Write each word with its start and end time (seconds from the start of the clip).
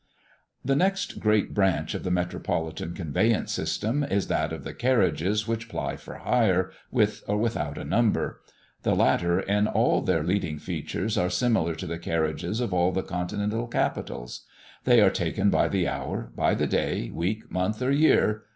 The 0.65 0.75
next 0.75 1.19
great 1.19 1.53
branch 1.53 1.93
of 1.93 2.03
the 2.03 2.09
Metropolitan 2.09 2.95
conveyance 2.95 3.51
system, 3.51 4.03
is 4.03 4.29
that 4.29 4.51
of 4.51 4.63
the 4.63 4.73
carriages 4.73 5.47
which 5.47 5.69
ply 5.69 5.95
for 5.95 6.15
hire, 6.15 6.71
with 6.89 7.23
or 7.27 7.37
without 7.37 7.77
a 7.77 7.83
number. 7.83 8.41
The 8.81 8.95
latter, 8.95 9.39
in 9.41 9.67
all 9.67 10.01
their 10.01 10.23
leading 10.23 10.57
features, 10.57 11.19
are 11.19 11.29
similar 11.29 11.75
to 11.75 11.85
the 11.85 11.99
carriages 11.99 12.59
of 12.61 12.73
all 12.73 12.91
the 12.91 13.03
Continental 13.03 13.67
capitals. 13.67 14.47
They 14.85 15.01
are 15.01 15.11
taken 15.11 15.51
by 15.51 15.67
the 15.67 15.87
hour, 15.87 16.31
by 16.35 16.55
the 16.55 16.65
day, 16.65 17.11
week, 17.13 17.51
month, 17.51 17.79
or 17.83 17.91
year. 17.91 18.41